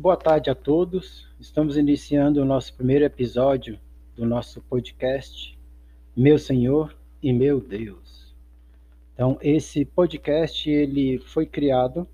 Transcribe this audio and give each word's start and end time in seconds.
Boa 0.00 0.16
tarde 0.16 0.48
a 0.48 0.54
todos. 0.54 1.26
Estamos 1.40 1.76
iniciando 1.76 2.40
o 2.40 2.44
nosso 2.44 2.72
primeiro 2.72 3.04
episódio 3.04 3.80
do 4.14 4.24
nosso 4.24 4.62
podcast 4.62 5.58
Meu 6.16 6.38
Senhor 6.38 6.96
e 7.20 7.32
Meu 7.32 7.60
Deus. 7.60 8.32
Então, 9.12 9.36
esse 9.42 9.84
podcast 9.84 10.70
ele 10.70 11.18
foi 11.18 11.46
criado 11.46 12.06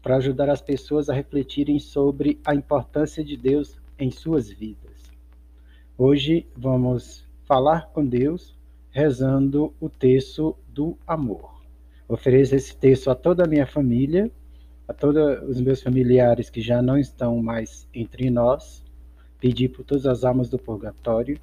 para 0.00 0.16
ajudar 0.16 0.48
as 0.48 0.62
pessoas 0.62 1.10
a 1.10 1.12
refletirem 1.12 1.78
sobre 1.78 2.40
a 2.42 2.54
importância 2.54 3.22
de 3.22 3.36
Deus 3.36 3.78
em 3.98 4.10
suas 4.10 4.48
vidas. 4.48 5.12
Hoje 5.98 6.46
vamos 6.56 7.22
falar 7.44 7.90
com 7.92 8.02
Deus 8.02 8.56
rezando 8.90 9.74
o 9.78 9.90
texto 9.90 10.56
do 10.68 10.96
amor. 11.06 11.60
Ofereço 12.08 12.54
esse 12.54 12.74
texto 12.74 13.10
a 13.10 13.14
toda 13.14 13.44
a 13.44 13.46
minha 13.46 13.66
família 13.66 14.32
a 14.88 14.92
todos 14.92 15.42
os 15.48 15.60
meus 15.60 15.82
familiares 15.82 16.48
que 16.48 16.60
já 16.60 16.80
não 16.80 16.96
estão 16.96 17.42
mais 17.42 17.88
entre 17.92 18.30
nós, 18.30 18.84
pedir 19.38 19.68
por 19.68 19.84
todas 19.84 20.06
as 20.06 20.24
almas 20.24 20.48
do 20.48 20.58
purgatório, 20.58 21.38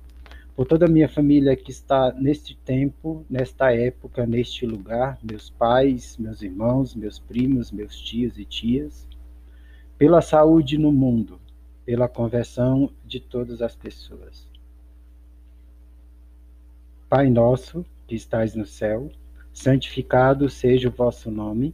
por 0.56 0.68
toda 0.68 0.86
a 0.86 0.90
minha 0.90 1.10
família 1.10 1.56
que 1.56 1.72
está 1.72 2.12
neste 2.14 2.56
tempo, 2.56 3.26
nesta 3.30 3.74
época, 3.74 4.26
neste 4.26 4.66
lugar, 4.66 5.18
meus 5.24 5.50
pais, 5.50 6.16
meus 6.18 6.42
irmãos, 6.42 6.96
meus 6.96 7.18
primos, 7.18 7.72
meus 7.72 8.00
tios 8.00 8.38
e 8.38 8.46
tias, 8.46 9.08
pela 9.98 10.22
saúde 10.22 10.78
no 10.78 10.92
mundo, 10.92 11.40
pela 11.86 12.08
conversão 12.08 12.92
de 13.06 13.20
todas 13.20 13.62
as 13.62 13.76
pessoas. 13.76 14.48
Pai 17.10 17.30
nosso, 17.30 17.86
que 18.08 18.16
estais 18.16 18.56
no 18.56 18.66
céu, 18.66 19.12
santificado 19.52 20.50
seja 20.50 20.90
o 20.90 20.92
vosso 20.92 21.30
nome. 21.30 21.74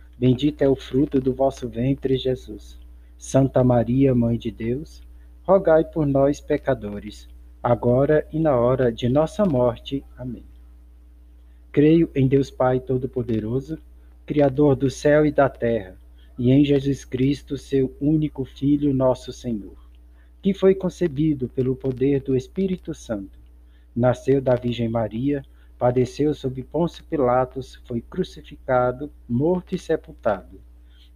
Bendito 0.21 0.61
é 0.61 0.69
o 0.69 0.75
fruto 0.75 1.19
do 1.19 1.33
vosso 1.33 1.67
ventre, 1.67 2.15
Jesus. 2.15 2.77
Santa 3.17 3.63
Maria, 3.63 4.13
Mãe 4.13 4.37
de 4.37 4.51
Deus, 4.51 5.01
rogai 5.41 5.83
por 5.83 6.05
nós, 6.05 6.39
pecadores, 6.39 7.27
agora 7.63 8.27
e 8.31 8.39
na 8.39 8.55
hora 8.55 8.91
de 8.91 9.09
nossa 9.09 9.43
morte. 9.45 10.05
Amém. 10.15 10.43
Creio 11.71 12.07
em 12.13 12.27
Deus 12.27 12.51
Pai 12.51 12.79
Todo-Poderoso, 12.79 13.79
Criador 14.23 14.75
do 14.75 14.91
céu 14.91 15.25
e 15.25 15.31
da 15.31 15.49
terra, 15.49 15.97
e 16.37 16.51
em 16.51 16.63
Jesus 16.63 17.03
Cristo, 17.03 17.57
seu 17.57 17.91
único 17.99 18.45
Filho, 18.45 18.93
nosso 18.93 19.33
Senhor, 19.33 19.89
que 20.39 20.53
foi 20.53 20.75
concebido 20.75 21.49
pelo 21.49 21.75
poder 21.75 22.21
do 22.21 22.37
Espírito 22.37 22.93
Santo. 22.93 23.39
Nasceu 23.95 24.39
da 24.39 24.53
Virgem 24.53 24.87
Maria 24.87 25.43
Padeceu 25.81 26.31
sob 26.35 26.61
Pôncio 26.61 27.03
Pilatos, 27.05 27.81
foi 27.87 28.01
crucificado, 28.01 29.11
morto 29.27 29.73
e 29.73 29.79
sepultado. 29.79 30.61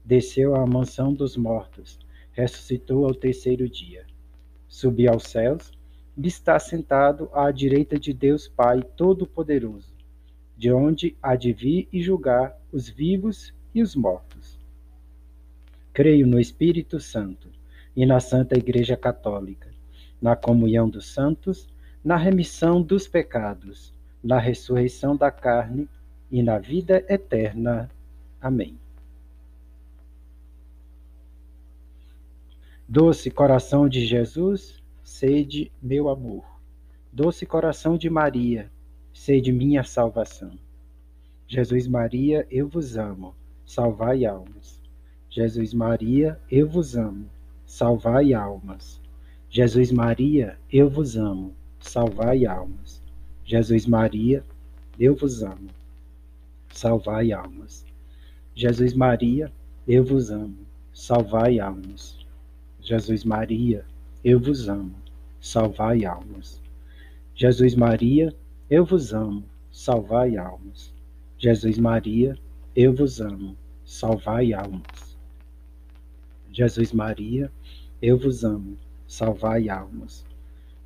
Desceu 0.03 0.55
à 0.55 0.65
mansão 0.65 1.13
dos 1.13 1.37
mortos, 1.37 1.99
ressuscitou 2.31 3.05
ao 3.05 3.13
terceiro 3.13 3.69
dia. 3.69 4.07
Subiu 4.67 5.11
aos 5.11 5.25
céus 5.25 5.71
e 6.17 6.27
está 6.27 6.57
sentado 6.57 7.29
à 7.31 7.51
direita 7.51 7.99
de 7.99 8.11
Deus 8.11 8.47
Pai 8.47 8.81
Todo-Poderoso, 8.81 9.93
de 10.57 10.71
onde 10.71 11.15
há 11.21 11.35
de 11.35 11.53
vir 11.53 11.87
e 11.93 12.01
julgar 12.01 12.59
os 12.71 12.89
vivos 12.89 13.53
e 13.71 13.83
os 13.83 13.95
mortos. 13.95 14.59
Creio 15.93 16.25
no 16.25 16.39
Espírito 16.39 16.99
Santo 16.99 17.49
e 17.95 18.03
na 18.03 18.19
Santa 18.19 18.57
Igreja 18.57 18.97
Católica, 18.97 19.69
na 20.19 20.35
comunhão 20.35 20.89
dos 20.89 21.13
santos, 21.13 21.69
na 22.03 22.17
remissão 22.17 22.81
dos 22.81 23.07
pecados 23.07 23.93
na 24.25 24.39
ressurreição 24.39 25.15
da 25.15 25.29
carne 25.29 25.87
e 26.31 26.41
na 26.41 26.57
vida 26.57 27.05
eterna. 27.07 27.91
Amém. 28.41 28.75
Doce 32.89 33.29
coração 33.29 33.87
de 33.87 34.03
Jesus, 34.03 34.81
sede 35.03 35.71
meu 35.79 36.09
amor. 36.09 36.43
Doce 37.13 37.45
coração 37.45 37.99
de 37.99 38.09
Maria, 38.09 38.71
sede 39.13 39.51
minha 39.51 39.83
salvação. 39.83 40.57
Jesus 41.47 41.87
Maria, 41.87 42.47
eu 42.49 42.67
vos 42.67 42.97
amo, 42.97 43.35
salvai 43.63 44.25
almas. 44.25 44.81
Jesus 45.29 45.71
Maria, 45.71 46.39
eu 46.49 46.67
vos 46.67 46.97
amo, 46.97 47.29
salvai 47.63 48.33
almas. 48.33 48.99
Jesus 49.51 49.91
Maria, 49.91 50.57
eu 50.71 50.89
vos 50.89 51.15
amo, 51.15 51.53
salvai 51.79 52.47
almas. 52.47 53.04
Jesus 53.47 53.85
Maria, 53.85 54.43
eu 54.99 55.15
vos 55.15 55.43
amo. 55.43 55.69
Salvai 56.73 57.31
almas. 57.31 57.85
Jesus 58.55 58.95
Maria, 58.95 59.51
eu 59.87 60.03
vos 60.03 60.31
amo. 60.31 60.57
Salvai 60.91 61.59
almas. 61.59 62.17
Jesus 62.81 63.23
Maria, 63.23 63.85
eu 64.23 64.39
vos 64.39 64.67
amo. 64.67 64.95
Salvai 65.39 66.05
almas. 66.05 66.59
Jesus 67.35 67.75
Maria, 67.75 68.33
eu 68.67 68.83
vos 68.83 69.13
amo. 69.13 69.45
Salvai 69.71 70.37
almas. 70.37 70.91
Jesus 71.37 71.77
Maria, 71.77 72.35
eu 72.75 72.95
vos 72.95 73.21
amo. 73.21 73.55
Salvai 73.85 74.53
almas. 74.53 75.15
Jesus 76.51 76.91
Maria, 76.91 77.51
eu 78.01 78.17
vos 78.17 78.43
amo. 78.43 78.75
Salvai 79.05 79.69
almas. 79.69 80.25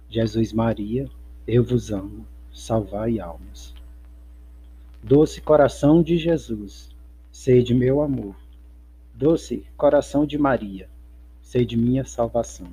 Jesus 0.09 0.51
Maria, 0.51 1.09
eu 1.47 1.63
vos 1.63 1.89
amo 1.93 2.27
salvai 2.59 3.19
almas. 3.19 3.73
Doce 5.01 5.39
coração 5.39 6.03
de 6.03 6.17
Jesus, 6.17 6.89
sede 7.31 7.73
meu 7.73 8.01
amor. 8.01 8.35
Doce 9.15 9.65
coração 9.77 10.25
de 10.25 10.37
Maria, 10.37 10.89
sede 11.41 11.77
minha 11.77 12.03
salvação. 12.03 12.67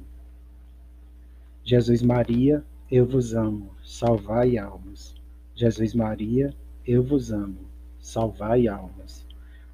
Jesus 1.64 2.02
Maria, 2.02 2.64
eu 2.90 3.06
vos 3.06 3.32
amo, 3.32 3.70
salvai 3.84 4.58
almas. 4.58 5.14
Jesus 5.54 5.94
Maria, 5.94 6.52
eu 6.84 7.02
vos 7.02 7.30
amo, 7.30 7.60
salvai 8.00 8.66
almas. 8.66 9.24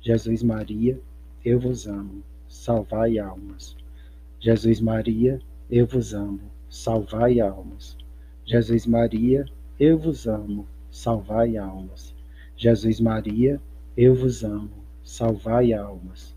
Jesus 0.03 0.43
Maria, 0.43 1.01
eu 1.43 1.59
vos 1.59 1.87
amo, 1.87 2.23
salvai 2.49 3.19
almas. 3.19 3.77
Jesus 4.39 4.79
Maria, 4.79 5.41
eu 5.71 5.87
vos 5.87 6.13
amo, 6.13 6.43
salvai 6.69 7.41
almas. 7.41 7.97
Jesus 8.45 8.87
Maria, 8.87 9.47
eu 9.85 9.99
vos 9.99 10.29
amo, 10.29 10.65
salvai 10.93 11.57
almas. 11.57 12.15
Jesus 12.57 13.01
Maria, 13.01 13.61
eu 13.97 14.15
vos 14.15 14.45
amo, 14.45 14.71
salvai 15.03 15.73
almas. 15.73 16.37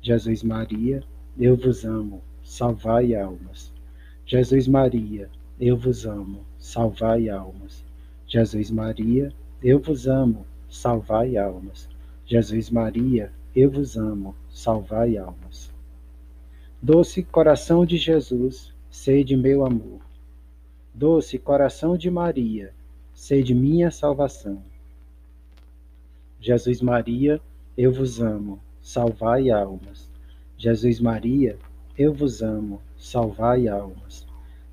Jesus 0.00 0.44
Maria, 0.44 1.02
eu 1.36 1.56
vos 1.56 1.84
amo, 1.84 2.22
salvai 2.44 3.16
almas. 3.16 3.72
Jesus 4.24 4.68
Maria, 4.68 5.28
eu 5.58 5.76
vos 5.76 6.06
amo, 6.06 6.44
salvai 6.56 7.28
almas. 7.28 7.84
Jesus 8.28 8.70
Maria, 8.70 9.32
eu 9.60 9.80
vos 9.80 10.06
amo, 10.06 10.46
salvai 10.70 11.36
almas. 11.36 11.88
Jesus 12.24 12.70
Maria, 12.70 13.32
eu 13.56 13.72
vos 13.72 13.96
amo, 13.96 14.36
salvai 14.48 15.16
almas. 15.16 15.68
Doce 16.80 17.24
coração 17.24 17.84
de 17.84 17.96
Jesus, 17.96 18.72
sede 18.88 19.36
meu 19.36 19.66
amor. 19.66 20.00
Doce 20.94 21.40
coração 21.40 21.96
de 21.98 22.08
Maria, 22.08 22.72
sede 23.14 23.54
minha 23.54 23.90
salvação. 23.90 24.62
Jesus 26.40 26.82
Maria, 26.82 27.40
eu 27.78 27.92
vos 27.92 28.20
amo, 28.20 28.60
salvai 28.82 29.50
almas. 29.50 30.10
Jesus 30.58 31.00
Maria, 31.00 31.56
eu 31.96 32.12
vos 32.12 32.42
amo, 32.42 32.82
salvai 32.98 33.68
almas. 33.68 34.26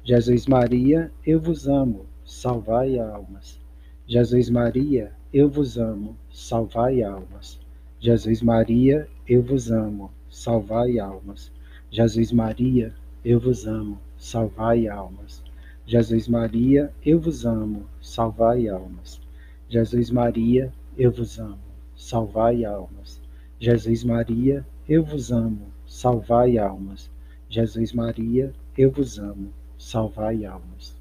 Jesus 0.04 0.48
Maria, 0.48 1.12
eu 1.26 1.40
vos 1.40 1.68
amo, 1.68 2.06
salvai 2.26 2.98
almas. 2.98 3.60
Jesus 4.08 4.50
Maria, 4.50 5.14
eu 5.32 5.48
vos 5.48 5.78
amo, 5.78 6.18
salvai 6.32 7.04
almas. 7.04 7.60
Jesus 8.00 8.42
Maria, 8.42 9.08
eu 9.28 9.44
vos 9.44 9.72
amo, 9.72 10.12
salvai 10.30 11.00
almas. 11.00 11.52
Jesus 11.92 12.32
Maria, 12.32 12.94
eu 13.24 13.40
vos 13.40 13.68
amo, 13.68 14.00
salvai 14.18 14.88
almas. 14.88 15.44
Jesus 15.92 16.26
Maria, 16.26 16.90
eu 17.06 17.20
vos 17.20 17.46
amo, 17.46 17.86
salvai 18.02 18.70
almas. 18.70 19.20
Jesus 19.68 20.10
Maria, 20.10 20.72
eu 20.98 21.12
vos 21.12 21.38
amo, 21.38 21.60
salvai 21.98 22.64
almas. 22.64 23.20
Jesus 23.60 24.02
Maria, 24.02 24.66
eu 24.88 25.04
vos 25.04 25.34
amo, 25.34 25.68
salvai 25.86 26.58
almas. 26.58 27.12
Jesus 27.50 27.92
Maria, 27.92 28.54
eu 28.78 28.90
vos 28.90 29.20
amo, 29.20 29.52
salvai 29.78 30.46
almas. 30.46 30.96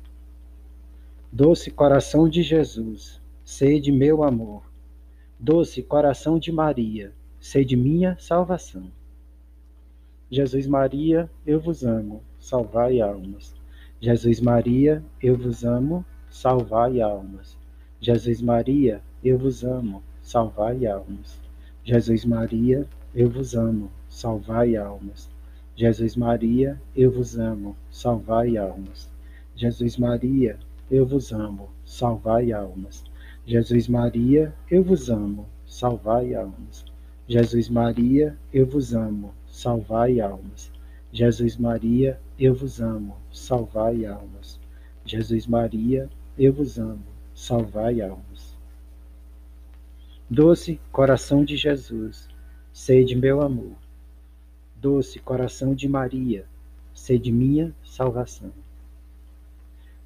Doce 1.31 1.71
coração 1.71 2.29
de 2.29 2.43
Jesus, 2.43 3.21
sede 3.45 3.93
meu 3.93 4.25
amor. 4.25 4.65
Doce 5.39 5.85
coração 5.85 6.37
de 6.37 6.51
Maria, 6.51 7.13
sede 7.39 7.77
minha 7.77 8.17
salvação. 8.19 8.91
Jesus 10.29 10.67
Maria, 10.67 11.31
eu 11.47 11.61
vos 11.61 11.85
amo, 11.85 12.25
salvai 12.41 13.01
almas. 13.01 13.60
Jesus 14.03 14.41
Maria, 14.41 15.03
eu 15.23 15.37
vos 15.37 15.63
amo, 15.63 16.07
salvai 16.31 17.03
almas. 17.03 17.55
Jesus 18.01 18.41
Maria, 18.41 19.03
eu 19.23 19.37
vos 19.37 19.63
amo, 19.63 20.03
salvai 20.23 20.87
almas. 20.87 21.39
Jesus 21.85 22.25
Maria, 22.25 22.89
eu 23.15 23.29
vos 23.29 23.55
amo, 23.55 23.91
salvai 24.09 24.75
almas. 24.75 25.29
Jesus 25.77 26.17
Maria, 26.17 26.81
eu 26.97 27.11
vos 27.11 27.39
amo, 27.39 27.77
salvai 27.91 28.57
almas. 28.57 29.11
Jesus 29.55 29.99
Maria, 29.99 30.59
eu 30.91 31.05
vos 31.05 31.31
amo, 31.31 31.69
salvai 31.85 32.53
almas. 32.53 33.05
Jesus 33.47 33.87
Maria, 33.87 34.55
eu 34.71 34.83
vos 34.83 35.11
amo, 35.11 35.47
salvai 35.67 36.35
almas. 36.35 36.87
Jesus 37.29 37.69
Maria, 37.69 38.35
eu 38.51 38.65
vos 38.65 38.95
amo, 38.95 39.35
salvai 39.47 40.21
almas. 40.21 40.73
Jesus 41.13 41.57
Maria, 41.57 42.21
eu 42.39 42.55
vos 42.55 42.81
amo, 42.81 43.17
salvai 43.33 44.07
almas. 44.07 44.61
Jesus 45.05 45.45
Maria, 45.47 46.09
eu 46.39 46.53
vos 46.53 46.79
amo, 46.79 47.05
salvai 47.35 48.01
almas. 48.01 48.57
Doce 50.29 50.81
coração 50.93 51.45
de 51.45 51.57
Jesus, 51.57 52.29
sede 52.73 53.17
meu 53.17 53.43
amor. 53.43 53.75
Doce 54.77 55.19
coração 55.19 55.75
de 55.75 55.89
Maria, 55.89 56.47
sede 56.95 57.33
minha 57.33 57.75
salvação. 57.83 58.53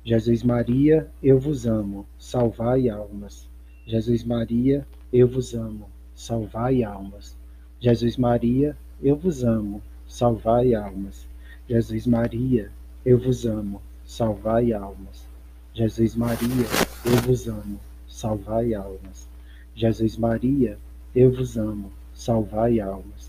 Jesus 0.02 0.42
Maria, 0.42 1.10
eu 1.22 1.38
vos 1.38 1.66
amo, 1.66 2.06
salvai 2.18 2.88
almas. 2.88 3.46
Jesus 3.86 4.24
Maria, 4.24 4.86
eu 5.12 5.28
vos 5.28 5.54
amo, 5.54 5.90
salvai 6.14 6.82
almas. 6.82 7.36
Jesus 7.78 8.16
Maria, 8.16 8.74
eu 9.02 9.16
vos 9.16 9.44
amo, 9.44 9.82
salvai 10.14 10.76
almas. 10.76 11.26
Jesus 11.68 12.06
Maria, 12.06 12.70
eu 13.04 13.18
vos 13.18 13.44
amo, 13.44 13.82
salvai 14.06 14.72
almas. 14.72 15.26
Jesus 15.74 16.14
Maria, 16.14 16.66
eu 17.04 17.16
vos 17.26 17.48
amo, 17.48 17.80
salvai 18.06 18.74
almas. 18.74 19.26
Jesus 19.74 20.16
Maria, 20.16 20.78
eu 21.16 21.32
vos 21.32 21.58
amo, 21.58 21.90
salvai 22.14 22.78
almas. 22.78 23.28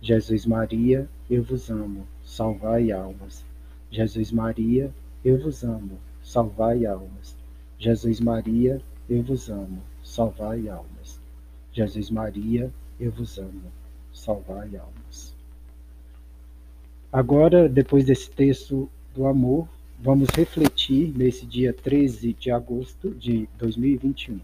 Jesus 0.00 0.46
Maria, 0.46 1.06
eu 1.28 1.42
vos 1.42 1.70
amo, 1.70 2.06
salvai 2.24 2.90
almas. 2.90 3.44
Jesus 3.90 4.32
Maria, 4.32 4.90
eu 5.22 5.38
vos 5.38 5.62
amo, 5.62 5.98
salvai 6.22 6.86
almas. 6.86 7.36
Jesus 7.78 8.20
Maria, 8.20 8.80
eu 9.06 9.22
vos 9.22 9.50
amo, 9.50 9.82
salvai 10.02 10.66
almas. 10.66 11.20
Jesus 11.74 12.08
Maria, 12.10 12.72
eu 12.98 13.10
vos 13.10 13.38
amo, 13.38 13.70
salvai 14.14 14.74
almas. 14.76 15.31
Agora, 17.12 17.68
depois 17.68 18.06
desse 18.06 18.30
texto 18.30 18.88
do 19.14 19.26
amor, 19.26 19.68
vamos 20.00 20.30
refletir 20.30 21.12
nesse 21.14 21.44
dia 21.44 21.70
13 21.70 22.32
de 22.32 22.50
agosto 22.50 23.10
de 23.10 23.46
2021. 23.58 24.40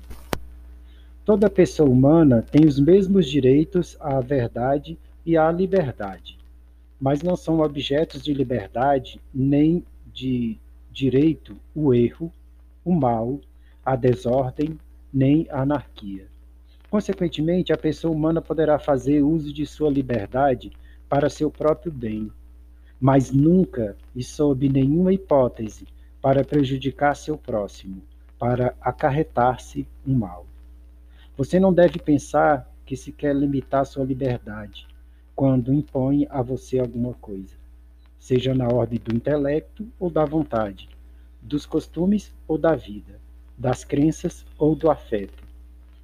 Toda 1.25 1.49
pessoa 1.49 1.89
humana 1.89 2.43
tem 2.43 2.67
os 2.67 2.79
mesmos 2.79 3.27
direitos 3.27 3.97
à 3.99 4.21
verdade 4.21 4.99
e 5.25 5.35
à 5.35 5.51
liberdade, 5.51 6.39
mas 7.01 7.23
não 7.23 7.37
são 7.37 7.61
objetos 7.61 8.23
de 8.23 8.35
liberdade 8.35 9.19
nem 9.33 9.83
de 10.13 10.59
direito 10.93 11.57
o 11.75 11.95
erro, 11.95 12.31
o 12.85 12.93
mal, 12.93 13.41
a 13.83 13.97
desordem, 13.97 14.79
nem 15.11 15.47
a 15.49 15.63
anarquia. 15.63 16.27
Consequentemente, 16.91 17.73
a 17.73 17.79
pessoa 17.79 18.15
humana 18.15 18.43
poderá 18.43 18.79
fazer 18.79 19.23
uso 19.23 19.55
de 19.55 19.65
sua 19.65 19.89
liberdade 19.89 20.71
para 21.09 21.31
seu 21.31 21.51
próprio 21.51 21.91
bem, 21.91 22.31
mas 23.01 23.31
nunca 23.31 23.97
e 24.15 24.23
sob 24.23 24.69
nenhuma 24.69 25.13
hipótese 25.13 25.87
para 26.21 26.45
prejudicar 26.45 27.15
seu 27.15 27.37
próximo, 27.37 28.03
para 28.39 28.75
acarretar-se 28.81 29.87
um 30.07 30.15
mal. 30.15 30.47
Você 31.37 31.61
não 31.61 31.73
deve 31.73 31.99
pensar 31.99 32.69
que 32.85 32.97
se 32.97 33.13
quer 33.13 33.35
limitar 33.35 33.87
sua 33.87 34.05
liberdade 34.05 34.87
quando 35.35 35.73
impõe 35.73 36.27
a 36.31 36.43
você 36.43 36.79
alguma 36.79 37.15
coisa, 37.15 37.55
seja 38.19 38.55
na 38.55 38.67
ordem 38.67 38.99
do 38.99 39.15
intelecto 39.15 39.87
ou 40.01 40.11
da 40.11 40.25
vontade, 40.25 40.89
dos 41.41 41.65
costumes 41.65 42.35
ou 42.49 42.59
da 42.59 42.75
vida, 42.75 43.21
das 43.57 43.85
crenças 43.85 44.45
ou 44.59 44.75
do 44.75 44.91
afeto 44.91 45.49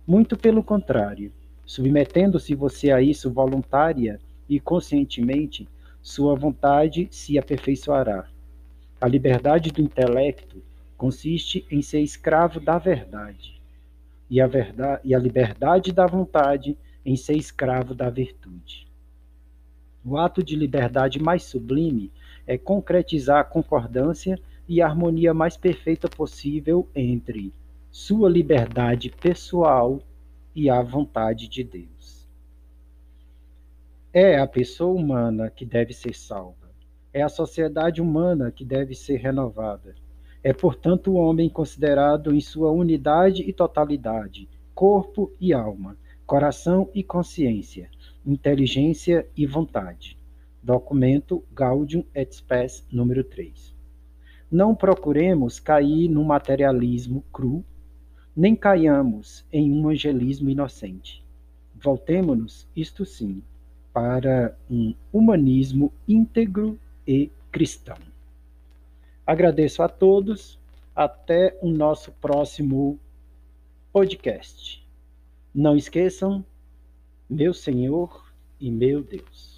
muito 0.07 0.37
pelo 0.37 0.63
contrário, 0.63 1.33
submetendo-se 1.65 2.55
você 2.55 2.91
a 2.91 3.01
isso 3.01 3.31
voluntária 3.31 4.21
e 4.49 4.61
conscientemente, 4.61 5.67
sua 6.05 6.37
vontade 6.37 7.09
se 7.11 7.39
aperfeiçoará. 7.39 8.29
A 9.01 9.09
liberdade 9.09 9.73
do 9.73 9.81
intelecto 9.81 10.63
consiste 10.99 11.67
em 11.71 11.81
ser 11.81 12.03
escravo 12.03 12.61
da 12.61 12.77
verdade, 12.77 13.59
e 14.29 14.39
a, 14.39 14.47
verdade, 14.47 15.01
e 15.03 15.15
a 15.15 15.19
liberdade 15.19 15.93
da 15.93 16.07
vontade 16.07 16.77
em 17.07 17.17
ser 17.17 17.39
escravo 17.39 17.95
da 17.95 18.11
virtude. 18.11 18.87
O 20.05 20.19
ato 20.19 20.43
de 20.43 20.55
liberdade 20.55 21.19
mais 21.19 21.43
sublime 21.45 22.13
é 22.47 22.59
concretizar 22.59 23.41
a 23.41 23.45
concordância 23.45 24.39
e 24.69 24.83
a 24.83 24.87
harmonia 24.87 25.33
mais 25.33 25.57
perfeita 25.57 26.07
possível 26.07 26.87
entre 26.95 27.51
sua 27.91 28.29
liberdade 28.29 29.09
pessoal 29.09 30.03
e 30.55 30.69
a 30.69 30.83
vontade 30.83 31.49
de 31.49 31.65
Deus. 31.65 32.24
É 34.17 34.39
a 34.39 34.47
pessoa 34.47 34.95
humana 34.95 35.51
que 35.51 35.65
deve 35.65 35.93
ser 35.93 36.15
salva. 36.15 36.71
É 37.13 37.21
a 37.21 37.29
sociedade 37.29 38.01
humana 38.01 38.53
que 38.53 38.65
deve 38.65 38.95
ser 38.95 39.17
renovada. 39.17 39.93
É, 40.41 40.53
portanto, 40.53 41.11
o 41.11 41.17
homem 41.17 41.49
considerado 41.49 42.33
em 42.33 42.41
sua 42.41 42.71
unidade 42.71 43.43
e 43.43 43.53
totalidade, 43.53 44.49
corpo 44.73 45.33
e 45.41 45.53
alma, 45.53 45.97
coração 46.25 46.89
e 46.95 47.03
consciência, 47.03 47.91
inteligência 48.25 49.27
e 49.37 49.49
vontade. 49.49 50.17
Documento 50.63 51.43
Gaudium 51.53 52.05
et 52.15 52.33
Spes 52.33 52.87
número 52.93 53.25
3. 53.25 53.75
Não 54.49 54.77
procuremos 54.77 55.59
cair 55.59 56.09
no 56.09 56.23
materialismo 56.23 57.25
cru 57.33 57.65
nem 58.37 58.55
caiamos 58.55 59.45
em 59.53 59.73
um 59.73 59.89
angelismo 59.89 60.49
inocente. 60.51 61.25
Voltemo-nos, 61.75 62.69
isto 62.77 63.05
sim, 63.05 63.43
para 63.95 64.59
um 64.69 64.93
humanismo 65.13 65.93
íntegro 66.09 66.79
e 67.07 67.31
cristão. 67.53 67.97
Agradeço 69.25 69.83
a 69.83 69.89
todos. 69.89 70.59
Até 70.97 71.59
o 71.61 71.69
nosso 71.69 72.13
próximo 72.13 72.99
podcast. 73.93 74.87
Não 75.53 75.77
esqueçam, 75.77 76.45
meu 77.29 77.53
Senhor 77.53 78.33
e 78.61 78.71
meu 78.71 79.03
Deus. 79.03 79.54